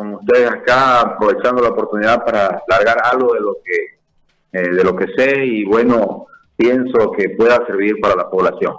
con 0.00 0.14
ustedes 0.14 0.50
acá, 0.50 1.00
aprovechando 1.00 1.60
la 1.60 1.68
oportunidad 1.68 2.24
para 2.24 2.62
largar 2.66 3.02
algo 3.04 3.34
de 3.34 3.40
lo 3.40 3.56
que, 3.62 4.58
eh, 4.58 4.70
de 4.70 4.82
lo 4.82 4.96
que 4.96 5.08
sé 5.14 5.44
y 5.44 5.64
bueno, 5.66 6.26
pienso 6.56 7.12
que 7.12 7.28
pueda 7.28 7.66
servir 7.66 8.00
para 8.00 8.16
la 8.16 8.30
población. 8.30 8.76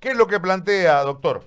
¿Qué 0.00 0.08
es 0.08 0.16
lo 0.16 0.26
que 0.26 0.40
plantea, 0.40 1.02
doctor? 1.02 1.42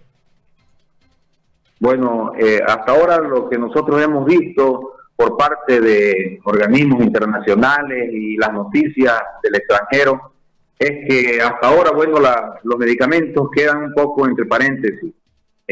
Bueno, 1.82 2.32
eh, 2.40 2.62
hasta 2.66 2.94
ahora 2.94 3.18
lo 3.18 3.50
que 3.50 3.58
nosotros 3.58 4.02
hemos 4.02 4.26
visto 4.26 4.94
por 5.14 5.36
parte 5.36 5.82
de 5.82 6.40
organismos 6.46 7.04
internacionales 7.04 8.14
y 8.14 8.38
las 8.38 8.54
noticias 8.54 9.22
del 9.44 9.56
extranjero 9.56 10.32
es 10.78 10.92
que 11.06 11.42
hasta 11.42 11.68
ahora, 11.68 11.92
bueno, 11.92 12.18
los 12.64 12.78
medicamentos 12.78 13.50
quedan 13.54 13.84
un 13.84 13.94
poco 13.94 14.26
entre 14.26 14.46
paréntesis, 14.46 15.14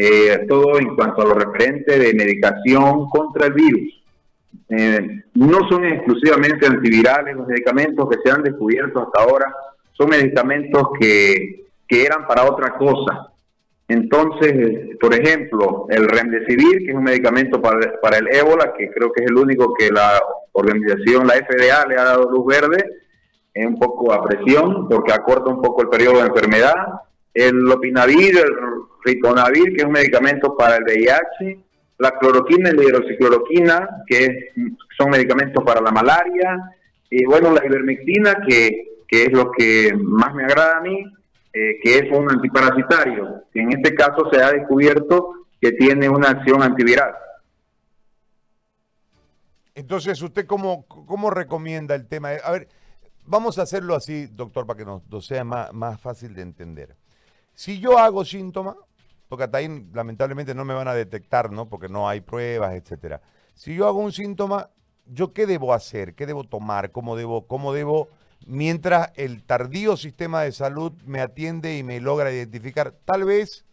eh, 0.00 0.46
todo 0.48 0.78
en 0.78 0.94
cuanto 0.94 1.22
a 1.22 1.24
lo 1.24 1.34
referente 1.34 1.98
de 1.98 2.14
medicación 2.14 3.08
contra 3.08 3.48
el 3.48 3.52
virus. 3.52 4.00
Eh, 4.68 5.24
no 5.34 5.68
son 5.68 5.84
exclusivamente 5.86 6.66
antivirales 6.66 7.34
los 7.34 7.48
medicamentos 7.48 8.08
que 8.08 8.18
se 8.22 8.30
han 8.30 8.44
descubierto 8.44 9.00
hasta 9.00 9.24
ahora, 9.24 9.52
son 9.92 10.10
medicamentos 10.10 10.90
que, 11.00 11.64
que 11.88 12.04
eran 12.04 12.28
para 12.28 12.44
otra 12.48 12.78
cosa. 12.78 13.32
Entonces, 13.88 14.96
por 15.00 15.14
ejemplo, 15.14 15.86
el 15.88 16.06
Remdesivir, 16.06 16.78
que 16.84 16.90
es 16.90 16.94
un 16.94 17.02
medicamento 17.02 17.60
para, 17.60 18.00
para, 18.00 18.18
el 18.18 18.28
ébola, 18.32 18.74
que 18.78 18.90
creo 18.92 19.10
que 19.10 19.24
es 19.24 19.30
el 19.30 19.36
único 19.36 19.74
que 19.74 19.90
la 19.90 20.22
organización, 20.52 21.26
la 21.26 21.34
FDA, 21.34 21.86
le 21.88 21.96
ha 21.96 22.04
dado 22.04 22.30
luz 22.30 22.46
verde, 22.46 22.84
es 23.52 23.66
un 23.66 23.80
poco 23.80 24.12
a 24.12 24.22
presión, 24.22 24.88
porque 24.88 25.12
acorta 25.12 25.50
un 25.50 25.60
poco 25.60 25.82
el 25.82 25.88
periodo 25.88 26.20
de 26.20 26.28
enfermedad. 26.28 26.76
El 27.38 27.54
Lopinavir, 27.60 28.36
el 28.36 28.52
Ritonavir, 29.04 29.72
que 29.72 29.82
es 29.82 29.84
un 29.84 29.92
medicamento 29.92 30.56
para 30.56 30.76
el 30.76 30.82
VIH. 30.82 31.60
La 31.98 32.18
cloroquina 32.18 32.70
y 32.70 32.72
la 32.72 32.82
hidroxicloroquina, 32.82 33.88
que 34.08 34.52
son 34.96 35.10
medicamentos 35.10 35.62
para 35.64 35.80
la 35.80 35.92
malaria. 35.92 36.58
Y 37.08 37.24
bueno, 37.26 37.52
la 37.52 37.64
ivermectina, 37.64 38.42
que, 38.44 39.04
es 39.08 39.32
lo 39.32 39.52
que 39.52 39.92
más 39.96 40.34
me 40.34 40.44
agrada 40.44 40.78
a 40.78 40.80
mí, 40.80 41.00
eh, 41.52 41.78
que 41.80 41.98
es 41.98 42.10
un 42.10 42.28
antiparasitario, 42.28 43.44
que 43.52 43.60
en 43.60 43.72
este 43.72 43.94
caso 43.94 44.28
se 44.32 44.42
ha 44.42 44.50
descubierto 44.50 45.46
que 45.60 45.70
tiene 45.72 46.08
una 46.08 46.30
acción 46.30 46.60
antiviral. 46.60 47.14
Entonces, 49.76 50.20
¿usted 50.20 50.44
cómo, 50.44 50.86
recomienda 51.30 51.94
el 51.94 52.08
tema? 52.08 52.30
A 52.42 52.50
ver, 52.50 52.68
vamos 53.24 53.60
a 53.60 53.62
hacerlo 53.62 53.94
así, 53.94 54.26
doctor, 54.26 54.66
para 54.66 54.78
que 54.78 54.84
nos, 54.84 55.24
sea 55.24 55.44
más 55.44 56.00
fácil 56.00 56.34
de 56.34 56.42
entender. 56.42 56.97
Si 57.58 57.80
yo 57.80 57.98
hago 57.98 58.24
síntomas, 58.24 58.76
porque 59.28 59.42
hasta 59.42 59.58
ahí 59.58 59.84
lamentablemente 59.92 60.54
no 60.54 60.64
me 60.64 60.74
van 60.74 60.86
a 60.86 60.94
detectar, 60.94 61.50
¿no? 61.50 61.68
Porque 61.68 61.88
no 61.88 62.08
hay 62.08 62.20
pruebas, 62.20 62.74
etcétera. 62.74 63.20
Si 63.52 63.74
yo 63.74 63.88
hago 63.88 63.98
un 63.98 64.12
síntoma, 64.12 64.70
¿yo 65.06 65.32
qué 65.32 65.44
debo 65.44 65.74
hacer? 65.74 66.14
¿Qué 66.14 66.24
debo 66.24 66.44
tomar? 66.44 66.92
¿Cómo 66.92 67.16
debo, 67.16 67.48
cómo 67.48 67.72
debo 67.72 68.10
mientras 68.46 69.10
el 69.16 69.42
tardío 69.42 69.96
sistema 69.96 70.42
de 70.42 70.52
salud 70.52 70.92
me 71.04 71.20
atiende 71.20 71.76
y 71.76 71.82
me 71.82 72.00
logra 72.00 72.30
identificar, 72.30 72.92
tal 73.04 73.24
vez 73.24 73.64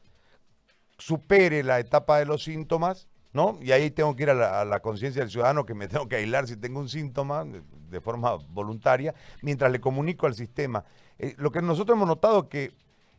supere 0.97 1.61
la 1.61 1.79
etapa 1.79 2.17
de 2.17 2.25
los 2.25 2.43
síntomas, 2.43 3.07
¿no? 3.33 3.59
Y 3.61 3.71
ahí 3.71 3.91
tengo 3.91 4.15
que 4.15 4.23
ir 4.23 4.31
a 4.31 4.65
la, 4.65 4.79
conciencia 4.79 5.21
del 5.21 5.29
ciudadano 5.29 5.63
que 5.63 5.75
me 5.75 5.87
tengo 5.89 6.07
que 6.07 6.15
aislar 6.15 6.47
si 6.47 6.57
tengo 6.57 6.79
un 6.79 6.89
síntoma 6.89 7.45
de, 7.45 8.01
forma 8.01 8.33
voluntaria, 8.49 9.13
mientras 9.43 9.71
le 9.71 9.79
comunico 9.79 10.25
al 10.25 10.33
sistema. 10.33 10.83
Eh, 11.19 11.35
lo 11.37 11.51
que 11.51 11.61
nosotros 11.61 11.95
hemos 11.95 12.07
notado 12.07 12.49
que 12.49 12.73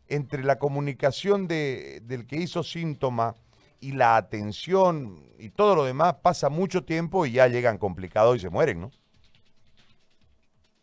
entre 0.08 0.44
la 0.44 0.58
comunicación 0.58 1.48
de, 1.48 2.00
del 2.04 2.26
que 2.26 2.36
hizo 2.36 2.62
síntoma 2.62 3.34
y 3.80 3.92
la 3.92 4.16
atención 4.16 5.20
y 5.38 5.50
todo 5.50 5.76
lo 5.76 5.84
demás 5.84 6.14
pasa 6.22 6.48
mucho 6.48 6.84
tiempo 6.84 7.26
y 7.26 7.32
ya 7.32 7.48
llegan 7.48 7.78
complicados 7.78 8.36
y 8.36 8.40
se 8.40 8.50
mueren, 8.50 8.80
¿no? 8.80 8.90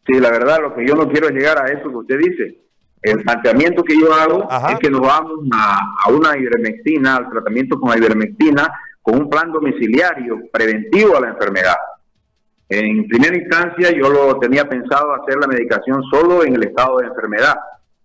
Sí, 0.05 0.19
la 0.19 0.31
verdad, 0.31 0.59
lo 0.61 0.75
que 0.75 0.85
yo 0.85 0.95
no 0.95 1.07
quiero 1.09 1.27
es 1.27 1.33
llegar 1.33 1.57
a 1.57 1.67
eso 1.67 1.89
que 1.89 1.95
usted 1.95 2.17
dice. 2.17 2.63
El 3.01 3.21
planteamiento 3.23 3.83
que 3.83 3.97
yo 3.99 4.13
hago 4.13 4.47
es 4.69 4.79
que 4.79 4.89
nos 4.89 5.01
vamos 5.01 5.39
a, 5.53 6.09
una 6.09 6.37
ivermectina, 6.37 7.17
al 7.17 7.29
tratamiento 7.29 7.79
con 7.79 7.97
ivermectina, 7.97 8.71
con 9.01 9.15
un 9.15 9.29
plan 9.29 9.51
domiciliario 9.51 10.39
preventivo 10.51 11.17
a 11.17 11.21
la 11.21 11.29
enfermedad. 11.29 11.75
En 12.69 13.07
primera 13.07 13.35
instancia 13.35 13.91
yo 13.91 14.09
lo 14.09 14.39
tenía 14.39 14.67
pensado 14.67 15.13
hacer 15.13 15.37
la 15.37 15.47
medicación 15.47 16.01
solo 16.09 16.45
en 16.45 16.55
el 16.55 16.63
estado 16.63 16.99
de 16.99 17.07
enfermedad, 17.07 17.55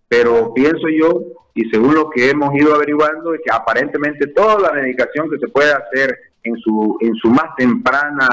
pero 0.09 0.53
pienso 0.53 0.87
yo, 0.89 1.21
y 1.53 1.69
según 1.69 1.93
lo 1.95 2.09
que 2.09 2.29
hemos 2.29 2.53
ido 2.55 2.75
averiguando, 2.75 3.33
es 3.33 3.41
que 3.45 3.53
aparentemente 3.53 4.27
toda 4.27 4.59
la 4.59 4.73
medicación 4.73 5.29
que 5.29 5.37
se 5.37 5.47
puede 5.47 5.71
hacer 5.71 6.17
en 6.43 6.57
su, 6.57 6.97
en 6.99 7.15
su 7.15 7.29
más 7.29 7.55
temprana 7.55 8.27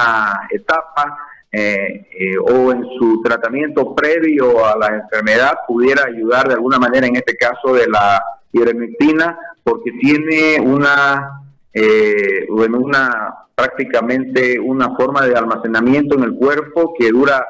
etapa 0.50 1.16
eh, 1.52 2.06
eh, 2.10 2.38
o 2.38 2.72
en 2.72 2.84
su 2.98 3.22
tratamiento 3.22 3.94
previo 3.94 4.66
a 4.66 4.76
la 4.76 4.88
enfermedad 4.96 5.54
pudiera 5.66 6.04
ayudar 6.04 6.48
de 6.48 6.54
alguna 6.54 6.78
manera, 6.78 7.06
en 7.06 7.16
este 7.16 7.36
caso 7.36 7.72
de 7.72 7.86
la 7.88 8.22
ivermectina, 8.52 9.38
porque 9.62 9.92
tiene 9.92 10.60
una, 10.60 11.42
eh, 11.72 12.46
bueno, 12.50 12.78
una 12.78 13.34
prácticamente 13.54 14.60
una 14.60 14.94
forma 14.96 15.26
de 15.26 15.34
almacenamiento 15.34 16.16
en 16.16 16.24
el 16.24 16.34
cuerpo 16.34 16.92
que 16.98 17.10
dura, 17.10 17.44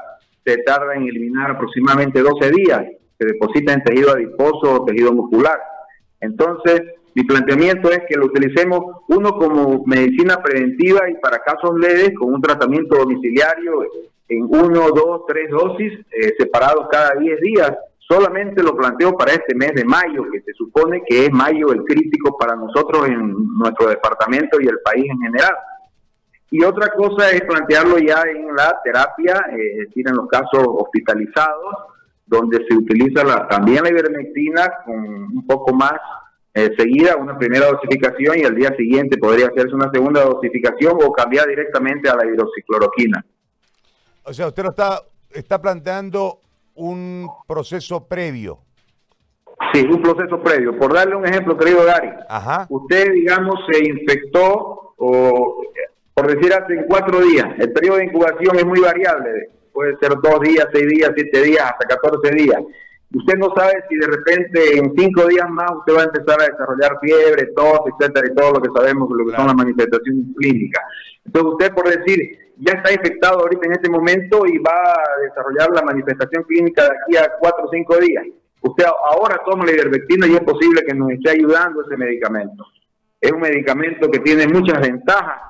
se 0.44 0.58
tarda 0.58 0.94
en 0.94 1.02
eliminar 1.02 1.50
aproximadamente 1.50 2.22
12 2.22 2.50
días, 2.52 2.82
se 3.18 3.26
deposita 3.26 3.72
en 3.72 3.82
tejido 3.82 4.12
adiposo 4.12 4.74
o 4.74 4.84
tejido 4.84 5.12
muscular. 5.12 5.58
Entonces, 6.20 6.82
mi 7.14 7.24
planteamiento 7.24 7.90
es 7.90 8.00
que 8.08 8.16
lo 8.16 8.26
utilicemos 8.26 9.02
uno 9.08 9.38
como 9.38 9.82
medicina 9.86 10.42
preventiva 10.42 11.08
y 11.08 11.14
para 11.14 11.38
casos 11.38 11.78
leves 11.78 12.12
con 12.18 12.34
un 12.34 12.42
tratamiento 12.42 12.96
domiciliario 12.96 13.84
en 14.28 14.42
uno, 14.42 14.90
dos, 14.90 15.22
tres 15.26 15.50
dosis 15.50 15.92
eh, 16.10 16.34
separados 16.38 16.88
cada 16.90 17.18
10 17.18 17.40
días. 17.40 17.72
Solamente 17.98 18.62
lo 18.62 18.76
planteo 18.76 19.16
para 19.16 19.32
este 19.32 19.54
mes 19.54 19.72
de 19.74 19.84
mayo, 19.84 20.24
que 20.30 20.42
se 20.42 20.52
supone 20.52 21.02
que 21.06 21.24
es 21.26 21.32
mayo 21.32 21.72
el 21.72 21.84
crítico 21.84 22.36
para 22.36 22.54
nosotros 22.54 23.08
en 23.08 23.34
nuestro 23.56 23.88
departamento 23.88 24.60
y 24.60 24.66
el 24.66 24.78
país 24.80 25.06
en 25.10 25.18
general. 25.18 25.54
Y 26.50 26.62
otra 26.64 26.92
cosa 26.92 27.30
es 27.30 27.40
plantearlo 27.42 27.98
ya 27.98 28.22
en 28.22 28.54
la 28.54 28.78
terapia, 28.84 29.42
eh, 29.52 29.72
es 29.72 29.88
decir, 29.88 30.06
en 30.06 30.16
los 30.16 30.28
casos 30.28 30.64
hospitalizados, 30.64 31.76
donde 32.26 32.64
se 32.68 32.76
utiliza 32.76 33.24
la, 33.24 33.46
también 33.48 33.82
la 33.84 33.90
ivermectina 33.90 34.70
con 34.84 34.96
un 34.96 35.46
poco 35.46 35.72
más 35.72 35.94
eh, 36.54 36.70
seguida 36.76 37.16
una 37.16 37.38
primera 37.38 37.66
dosificación 37.66 38.38
y 38.38 38.44
al 38.44 38.54
día 38.54 38.74
siguiente 38.76 39.18
podría 39.18 39.48
hacerse 39.48 39.74
una 39.74 39.90
segunda 39.92 40.24
dosificación 40.24 40.96
o 41.04 41.12
cambiar 41.12 41.46
directamente 41.48 42.08
a 42.08 42.16
la 42.16 42.24
hidroxicloroquina. 42.24 43.24
O 44.24 44.32
sea, 44.32 44.48
usted 44.48 44.62
lo 44.62 44.70
está, 44.70 45.02
está 45.30 45.60
planteando 45.60 46.40
un 46.74 47.28
proceso 47.46 48.06
previo. 48.06 48.60
Sí, 49.72 49.86
un 49.86 50.00
proceso 50.00 50.42
previo. 50.42 50.78
Por 50.78 50.94
darle 50.94 51.16
un 51.16 51.26
ejemplo, 51.26 51.56
querido 51.56 51.84
Gary, 51.84 52.10
usted, 52.70 53.12
digamos, 53.12 53.56
se 53.70 53.84
infectó, 53.84 54.94
o 54.96 55.60
por 56.14 56.26
decir 56.34 56.54
hace 56.54 56.86
cuatro 56.88 57.20
días, 57.20 57.46
el 57.58 57.72
periodo 57.72 57.98
de 57.98 58.04
incubación 58.06 58.56
es 58.56 58.64
muy 58.64 58.80
variable, 58.80 59.50
puede 59.76 59.94
ser 59.98 60.12
dos 60.22 60.40
días, 60.40 60.66
seis 60.72 60.88
días, 60.88 61.12
siete 61.14 61.42
días, 61.42 61.64
hasta 61.64 61.86
catorce 61.86 62.34
días. 62.34 62.62
Usted 63.14 63.34
no 63.36 63.52
sabe 63.54 63.84
si 63.88 63.96
de 63.96 64.06
repente 64.06 64.78
en 64.78 64.92
cinco 64.96 65.26
días 65.26 65.48
más 65.50 65.70
usted 65.70 65.94
va 65.94 66.00
a 66.00 66.04
empezar 66.04 66.40
a 66.40 66.46
desarrollar 66.46 66.98
fiebre, 67.00 67.52
tos, 67.54 67.80
etcétera, 67.92 68.26
y 68.26 68.34
todo 68.34 68.52
lo 68.54 68.62
que 68.62 68.70
sabemos, 68.74 69.08
lo 69.10 69.26
que 69.26 69.36
son 69.36 69.46
las 69.46 69.54
manifestaciones 69.54 70.24
clínicas. 70.34 70.82
Entonces 71.26 71.52
usted, 71.52 71.74
por 71.74 71.88
decir, 71.88 72.38
ya 72.56 72.72
está 72.72 72.90
infectado 72.90 73.40
ahorita 73.40 73.66
en 73.66 73.72
este 73.72 73.90
momento 73.90 74.46
y 74.46 74.56
va 74.58 74.72
a 74.72 75.20
desarrollar 75.28 75.68
la 75.72 75.82
manifestación 75.82 76.42
clínica 76.44 76.82
de 76.82 76.96
aquí 76.96 77.16
a 77.18 77.32
cuatro 77.38 77.66
o 77.66 77.70
cinco 77.70 77.98
días. 77.98 78.24
Usted 78.62 78.86
ahora 79.10 79.38
toma 79.44 79.66
la 79.66 79.72
ivermectina 79.72 80.26
y 80.26 80.34
es 80.34 80.40
posible 80.40 80.82
que 80.86 80.94
nos 80.94 81.10
esté 81.10 81.30
ayudando 81.32 81.84
ese 81.84 81.98
medicamento. 81.98 82.64
Es 83.20 83.30
un 83.30 83.40
medicamento 83.40 84.10
que 84.10 84.20
tiene 84.20 84.48
muchas 84.48 84.80
ventajas, 84.80 85.42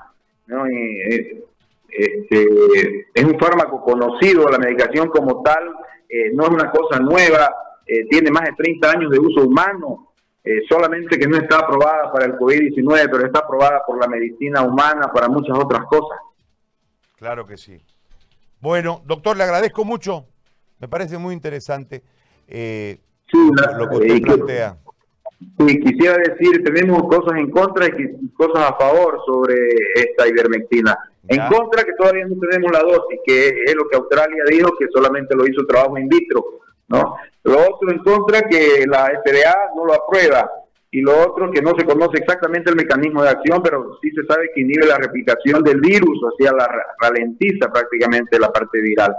¿no? 0.48 0.66
Eh, 0.66 1.45
este, 1.96 3.06
es 3.14 3.24
un 3.24 3.38
fármaco 3.38 3.82
conocido, 3.82 4.46
la 4.48 4.58
medicación 4.58 5.08
como 5.08 5.42
tal 5.42 5.74
eh, 6.08 6.30
no 6.34 6.44
es 6.44 6.50
una 6.50 6.70
cosa 6.70 7.00
nueva, 7.00 7.54
eh, 7.86 8.06
tiene 8.08 8.30
más 8.30 8.44
de 8.44 8.52
30 8.52 8.90
años 8.90 9.10
de 9.10 9.18
uso 9.18 9.42
humano, 9.42 10.12
eh, 10.44 10.62
solamente 10.68 11.18
que 11.18 11.26
no 11.26 11.36
está 11.36 11.58
aprobada 11.58 12.12
para 12.12 12.26
el 12.26 12.32
COVID-19, 12.34 13.08
pero 13.10 13.26
está 13.26 13.40
aprobada 13.40 13.82
por 13.86 14.00
la 14.00 14.06
medicina 14.06 14.62
humana 14.62 15.10
para 15.12 15.28
muchas 15.28 15.58
otras 15.58 15.84
cosas. 15.86 16.18
Claro 17.16 17.46
que 17.46 17.56
sí. 17.56 17.80
Bueno, 18.60 19.02
doctor, 19.04 19.36
le 19.36 19.44
agradezco 19.44 19.84
mucho, 19.84 20.26
me 20.78 20.88
parece 20.88 21.18
muy 21.18 21.34
interesante 21.34 22.02
lo, 22.46 23.88
que 23.88 23.96
usted 23.96 24.22
plantea. 24.22 24.78
Sí, 25.38 25.80
quisiera 25.80 26.16
decir, 26.16 26.64
tenemos 26.64 27.02
cosas 27.04 27.38
en 27.38 27.50
contra 27.50 27.86
y 27.86 28.30
cosas 28.34 28.70
a 28.70 28.76
favor 28.76 29.18
sobre 29.26 29.54
esta 29.94 30.26
ivermectina. 30.26 30.96
En 31.28 31.46
contra 31.48 31.84
que 31.84 31.92
todavía 31.94 32.24
no 32.26 32.36
tenemos 32.38 32.72
la 32.72 32.80
dosis, 32.80 33.20
que 33.24 33.48
es 33.66 33.74
lo 33.74 33.88
que 33.88 33.96
Australia 33.96 34.44
dijo 34.50 34.70
que 34.78 34.86
solamente 34.92 35.34
lo 35.34 35.46
hizo 35.46 35.66
trabajo 35.66 35.98
in 35.98 36.08
vitro, 36.08 36.60
¿no? 36.88 37.16
Lo 37.42 37.58
otro 37.58 37.90
en 37.90 37.98
contra 37.98 38.42
que 38.42 38.84
la 38.86 39.06
FDA 39.22 39.72
no 39.74 39.84
lo 39.86 39.94
aprueba. 39.94 40.50
y 40.88 41.02
lo 41.02 41.12
otro 41.28 41.50
que 41.50 41.60
no 41.60 41.74
se 41.76 41.84
conoce 41.84 42.18
exactamente 42.18 42.70
el 42.70 42.76
mecanismo 42.76 43.22
de 43.22 43.28
acción, 43.28 43.60
pero 43.62 43.98
sí 44.00 44.10
se 44.12 44.24
sabe 44.24 44.50
que 44.54 44.62
inhibe 44.62 44.86
la 44.86 44.96
replicación 44.96 45.62
del 45.62 45.80
virus, 45.80 46.22
o 46.22 46.30
sea, 46.38 46.52
la 46.52 46.66
ralentiza 46.98 47.70
prácticamente 47.70 48.38
la 48.38 48.50
parte 48.50 48.80
viral. 48.80 49.14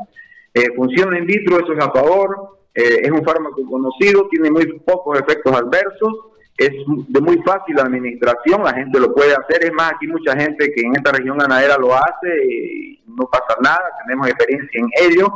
Eh, 0.54 0.74
funciona 0.76 1.20
in 1.20 1.28
vitro, 1.28 1.60
eso 1.60 1.74
es 1.74 1.84
a 1.84 1.92
favor, 1.92 2.57
eh, 2.78 3.02
es 3.02 3.12
un 3.12 3.24
fármaco 3.26 3.60
conocido, 3.68 4.28
tiene 4.30 4.52
muy 4.52 4.72
pocos 4.86 5.20
efectos 5.20 5.52
adversos, 5.52 6.14
es 6.56 6.70
de 7.08 7.22
muy 7.22 7.42
fácil 7.44 7.80
administración, 7.80 8.64
la 8.64 8.74
gente 8.74 9.00
lo 9.00 9.16
puede 9.16 9.34
hacer, 9.34 9.66
es 9.66 9.74
más, 9.74 9.94
aquí 9.94 10.06
mucha 10.06 10.38
gente 10.38 10.72
que 10.72 10.82
en 10.82 10.96
esta 10.96 11.12
región 11.12 11.40
ganadera 11.40 11.76
lo 11.78 11.96
hace 11.96 12.46
y 12.46 13.04
no 13.08 13.28
pasa 13.32 13.58
nada, 13.64 13.84
tenemos 14.06 14.28
experiencia 14.28 14.80
en 14.80 15.10
ello, 15.10 15.28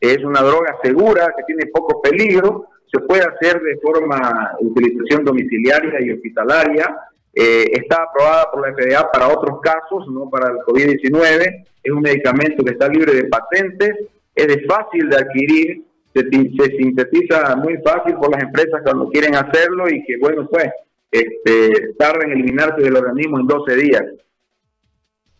es 0.00 0.22
una 0.22 0.42
droga 0.42 0.76
segura, 0.80 1.34
que 1.36 1.42
tiene 1.42 1.66
poco 1.66 2.00
peligro, 2.00 2.68
se 2.92 3.00
puede 3.00 3.22
hacer 3.22 3.60
de 3.60 3.78
forma 3.78 4.52
utilización 4.60 5.24
domiciliaria 5.24 6.00
y 6.00 6.12
hospitalaria. 6.12 6.96
Eh, 7.34 7.66
está 7.72 8.04
aprobada 8.04 8.50
por 8.52 8.62
la 8.62 8.74
FDA 8.74 9.10
para 9.10 9.28
otros 9.28 9.60
casos, 9.60 10.06
no 10.08 10.30
para 10.30 10.52
el 10.52 10.58
COVID-19. 10.58 11.64
Es 11.82 11.92
un 11.92 12.00
medicamento 12.00 12.64
que 12.64 12.72
está 12.72 12.88
libre 12.88 13.12
de 13.12 13.24
patentes, 13.24 13.92
es 14.34 14.46
de 14.46 14.64
fácil 14.66 15.08
de 15.10 15.16
adquirir, 15.16 15.84
se, 16.20 16.76
sintetiza 16.76 17.56
muy 17.56 17.76
fácil 17.84 18.14
por 18.16 18.30
las 18.30 18.42
empresas 18.42 18.80
cuando 18.82 19.08
quieren 19.10 19.34
hacerlo 19.34 19.88
y 19.88 20.04
que, 20.04 20.16
bueno, 20.18 20.48
pues, 20.48 20.68
este, 21.10 21.94
tarda 21.98 22.24
en 22.24 22.32
eliminarse 22.32 22.82
del 22.82 22.96
organismo 22.96 23.38
en 23.40 23.46
12 23.46 23.76
días. 23.76 24.02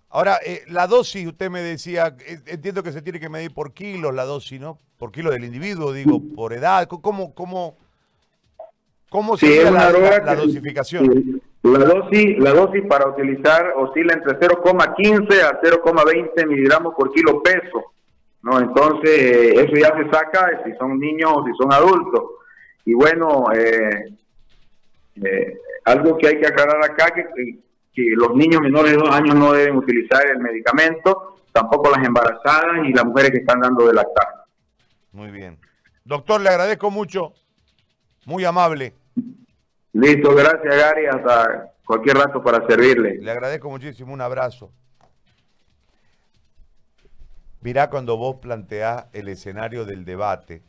Ahora, 0.09 0.39
eh, 0.45 0.63
la 0.69 0.87
dosis, 0.87 1.27
usted 1.27 1.51
me 1.51 1.61
decía, 1.61 2.17
eh, 2.27 2.39
entiendo 2.47 2.83
que 2.83 2.93
se 2.93 3.03
tiene 3.03 3.21
que 3.21 3.29
medir 3.29 3.53
por 3.53 3.73
kilos 3.73 4.15
la 4.15 4.25
dosis, 4.25 4.61
¿no? 4.61 4.79
Por 4.99 5.13
kilo 5.13 5.31
del 5.31 5.45
individuo, 5.45 5.93
digo, 5.93 6.23
por 6.35 6.53
edad. 6.53 6.89
¿Cómo, 6.89 7.35
cómo, 7.35 7.77
cómo 9.11 9.37
sería 9.37 9.71
la, 9.71 10.35
dosificación? 10.35 11.43
La 11.63 11.81
dosis, 11.81 12.39
la 12.39 12.53
dosis 12.53 12.83
para 12.89 13.09
utilizar 13.09 13.75
oscila 13.77 14.15
entre 14.15 14.39
0,15 14.39 15.43
a 15.43 15.61
0,20 15.61 16.47
miligramos 16.47 16.95
por 16.95 17.13
kilo 17.13 17.43
peso. 17.43 17.93
¿No? 18.47 18.61
Entonces, 18.61 19.11
eh, 19.11 19.53
eso 19.57 19.75
ya 19.75 19.95
se 19.97 20.11
saca 20.11 20.63
si 20.65 20.73
son 20.77 20.99
niños 20.99 21.33
o 21.35 21.45
si 21.45 21.53
son 21.59 21.73
adultos. 21.73 22.23
Y 22.85 22.95
bueno, 22.95 23.45
algo 25.85 26.17
que 26.19 26.29
hay 26.29 26.41
que 26.41 26.47
aclarar 26.47 26.85
acá, 26.85 27.13
que 27.13 27.59
que 27.97 28.11
los 28.15 28.35
niños 28.35 28.61
menores 28.61 28.93
de 28.93 28.99
dos 28.99 29.11
años 29.11 29.35
no 29.35 29.55
deben 29.55 29.77
utilizar 29.77 30.23
el 30.31 30.39
medicamento, 30.39 31.39
tampoco 31.51 31.91
las 31.91 32.07
embarazadas 32.07 32.87
y 32.87 32.93
las 32.93 33.07
mujeres 33.07 33.31
que 33.31 33.39
están 33.39 33.61
dando 33.61 33.87
de 33.87 33.95
lactar. 33.95 34.45
Muy 35.13 35.31
bien. 35.31 35.59
Doctor, 36.05 36.43
le 36.43 36.51
agradezco 36.51 36.91
mucho. 36.91 37.33
Muy 38.27 38.45
amable. 38.45 38.93
Listo, 39.95 40.35
gracias 40.35 40.77
Gary. 40.77 41.07
Hasta 41.07 41.73
cualquier 41.87 42.19
rato 42.19 42.43
para 42.43 42.67
servirle. 42.67 43.17
Le 43.17 43.31
agradezco 43.31 43.71
muchísimo. 43.71 44.13
Un 44.13 44.21
abrazo. 44.21 44.71
Mirá 47.61 47.91
cuando 47.91 48.17
vos 48.17 48.37
planteás 48.37 49.07
el 49.13 49.29
escenario 49.29 49.85
del 49.85 50.05
debate 50.05 50.63